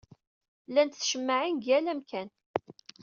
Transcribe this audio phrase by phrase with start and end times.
[0.69, 2.29] Llant tcemmaɛin deg yal amkan.